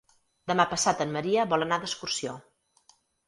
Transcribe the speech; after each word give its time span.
Demà 0.51 0.63
passat 0.71 1.03
en 1.05 1.13
Maria 1.17 1.45
vol 1.53 1.65
anar 1.67 1.79
d'excursió. 1.83 2.35